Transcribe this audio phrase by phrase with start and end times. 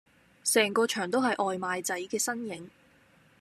[0.43, 2.71] 成個場都係外賣仔嘅身影